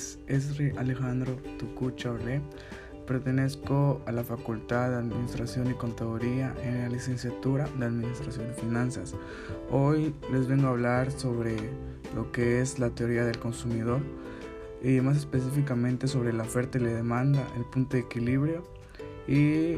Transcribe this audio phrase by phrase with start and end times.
[0.00, 2.40] es Esri Alejandro Tucucha Orle.
[3.06, 9.14] Pertenezco a la Facultad de Administración y Contaduría en la licenciatura de Administración y Finanzas.
[9.70, 11.56] Hoy les vengo a hablar sobre
[12.14, 14.00] lo que es la teoría del consumidor
[14.82, 18.62] y más específicamente sobre la oferta y la demanda, el punto de equilibrio
[19.28, 19.74] y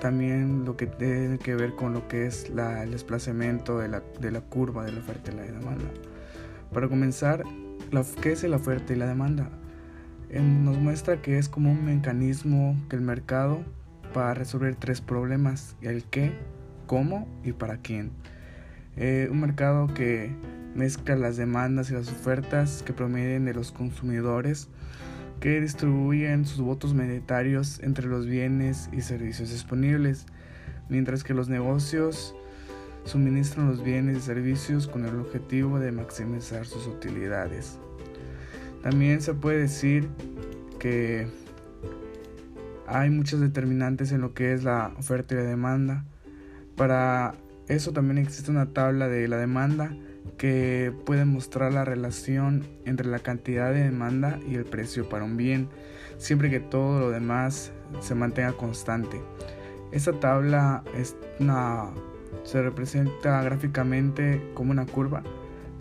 [0.00, 4.30] también lo que tiene que ver con lo que es el desplazamiento de la, de
[4.30, 5.90] la curva de la oferta y la demanda.
[6.72, 7.42] Para comenzar,
[8.04, 9.50] ¿qué es la oferta y la demanda?
[10.28, 13.60] nos muestra que es como un mecanismo que el mercado
[14.12, 16.32] para resolver tres problemas, el qué,
[16.86, 18.10] cómo y para quién.
[18.96, 20.34] Eh, un mercado que
[20.74, 24.68] mezcla las demandas y las ofertas que provienen de los consumidores
[25.40, 30.26] que distribuyen sus votos monetarios entre los bienes y servicios disponibles,
[30.88, 32.34] mientras que los negocios
[33.04, 37.78] suministran los bienes y servicios con el objetivo de maximizar sus utilidades.
[38.88, 40.08] También se puede decir
[40.78, 41.26] que
[42.86, 46.04] hay muchos determinantes en lo que es la oferta y la demanda.
[46.76, 47.34] Para
[47.66, 49.90] eso también existe una tabla de la demanda
[50.38, 55.36] que puede mostrar la relación entre la cantidad de demanda y el precio para un
[55.36, 55.68] bien,
[56.18, 59.20] siempre que todo lo demás se mantenga constante.
[59.90, 61.90] Esta tabla es una
[62.44, 65.24] se representa gráficamente como una curva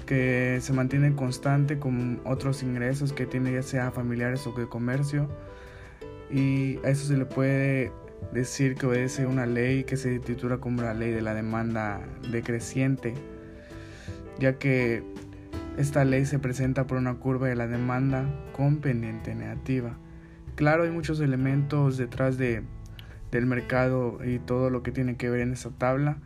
[0.06, 5.30] que se mantiene constante con otros ingresos que tiene ya sea familiares o de comercio.
[6.32, 7.92] Y a eso se le puede
[8.34, 13.14] decir que obedece una ley que se titula como la ley de la demanda decreciente
[14.40, 15.04] ya que
[15.78, 19.98] esta ley se presenta por una curva de la demanda con pendiente negativa.
[20.56, 22.64] Claro hay muchos elementos detrás de,
[23.32, 26.18] del mercado y todo lo que tiene que ver en esa tabla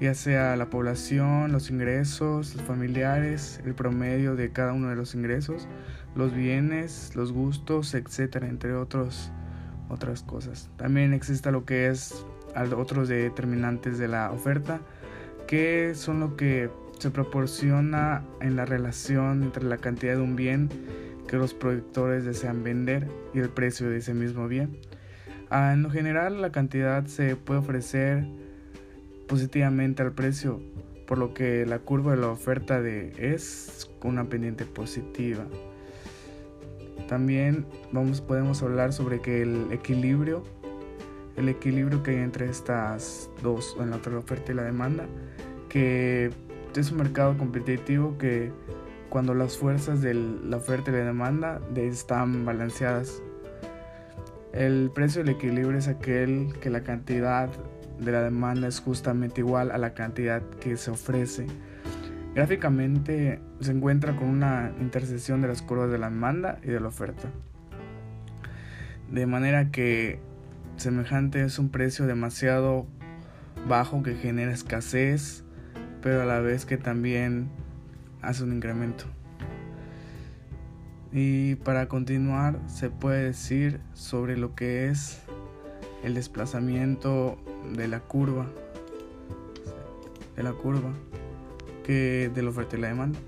[0.00, 5.14] ya sea la población, los ingresos, los familiares, el promedio de cada uno de los
[5.14, 5.68] ingresos,
[6.14, 9.30] los bienes, los gustos, etcétera, entre otros
[9.90, 10.70] otras cosas.
[10.76, 12.24] También existe lo que es
[12.76, 14.80] otros determinantes de la oferta,
[15.46, 20.68] que son lo que se proporciona en la relación entre la cantidad de un bien
[21.28, 24.78] que los productores desean vender y el precio de ese mismo bien.
[25.48, 28.24] Ah, en lo general, la cantidad se puede ofrecer
[29.30, 30.60] positivamente al precio,
[31.06, 35.46] por lo que la curva de la oferta de es una pendiente positiva.
[37.08, 40.42] También vamos, podemos hablar sobre que el equilibrio,
[41.36, 45.06] el equilibrio que hay entre estas dos, en la oferta y la demanda,
[45.68, 46.30] que
[46.74, 48.50] es un mercado competitivo que
[49.10, 53.22] cuando las fuerzas de la oferta y la demanda están balanceadas.
[54.52, 57.48] El precio del equilibrio es aquel que la cantidad
[58.00, 61.46] de la demanda es justamente igual a la cantidad que se ofrece.
[62.34, 66.88] Gráficamente se encuentra con una intersección de las curvas de la demanda y de la
[66.88, 67.28] oferta.
[69.10, 70.20] De manera que
[70.76, 72.86] semejante es un precio demasiado
[73.68, 75.44] bajo que genera escasez,
[76.00, 77.50] pero a la vez que también
[78.22, 79.04] hace un incremento.
[81.12, 85.20] Y para continuar se puede decir sobre lo que es
[86.02, 87.38] el desplazamiento
[87.74, 88.46] de la curva
[90.36, 90.92] de la curva
[91.84, 93.18] que de la oferta y la demanda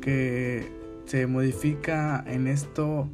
[0.00, 0.68] que
[1.06, 3.08] se modifica en esto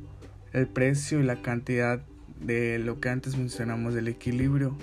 [0.52, 2.00] el precio y la cantidad
[2.40, 4.76] de lo que antes mencionamos del equilibrio.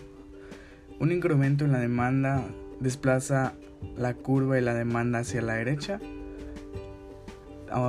[0.99, 2.44] Un incremento en la demanda
[2.79, 3.53] desplaza
[3.97, 5.99] la curva y la demanda hacia la derecha.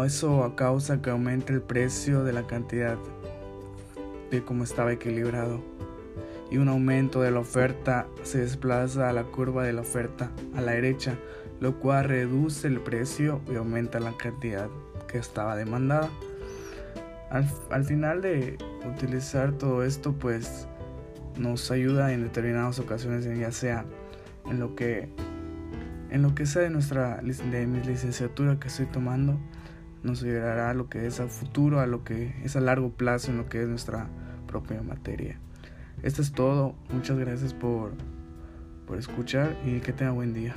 [0.04, 2.98] Eso causa que aumente el precio de la cantidad
[4.30, 5.75] de cómo estaba equilibrado
[6.50, 10.60] y un aumento de la oferta se desplaza a la curva de la oferta a
[10.60, 11.18] la derecha,
[11.60, 14.68] lo cual reduce el precio y aumenta la cantidad
[15.08, 16.08] que estaba demandada.
[17.30, 18.56] Al, final de
[18.88, 20.68] utilizar todo esto, pues
[21.36, 23.84] nos ayuda en determinadas ocasiones, ya sea
[24.48, 25.08] en lo que
[26.08, 29.38] en lo que sea de nuestra de mi licenciatura que estoy tomando,
[30.04, 33.32] nos ayudará a lo que es a futuro, a lo que es a largo plazo
[33.32, 34.08] en lo que es nuestra
[34.46, 35.40] propia materia.
[36.02, 36.74] Esto es todo.
[36.92, 37.92] Muchas gracias por,
[38.86, 40.54] por escuchar y que tenga buen día.